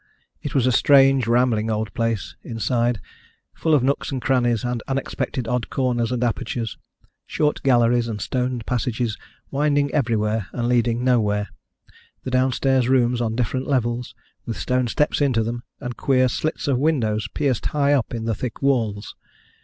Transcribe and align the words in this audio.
It 0.41 0.55
was 0.55 0.65
a 0.65 0.71
strange 0.71 1.27
rambling 1.27 1.69
old 1.69 1.93
place 1.93 2.35
inside, 2.41 2.99
full 3.53 3.75
of 3.75 3.83
nooks 3.83 4.11
and 4.11 4.19
crannies, 4.19 4.63
and 4.63 4.81
unexpected 4.87 5.47
odd 5.47 5.69
corners 5.69 6.11
and 6.11 6.23
apertures, 6.23 6.75
short 7.27 7.61
galleries 7.61 8.07
and 8.07 8.19
stone 8.19 8.63
passages 8.65 9.15
winding 9.51 9.91
everywhere 9.93 10.47
and 10.53 10.67
leading 10.67 11.03
nowhere; 11.03 11.49
the 12.23 12.31
downstairs 12.31 12.89
rooms 12.89 13.21
on 13.21 13.35
different 13.35 13.67
levels, 13.67 14.15
with 14.43 14.57
stone 14.57 14.87
steps 14.87 15.21
into 15.21 15.43
them, 15.43 15.61
and 15.79 15.97
queer 15.97 16.27
slits 16.27 16.67
of 16.67 16.79
windows 16.79 17.27
pierced 17.35 17.67
high 17.67 17.93
up 17.93 18.11
in 18.11 18.25
the 18.25 18.33
thick 18.33 18.59
walls. 18.59 19.13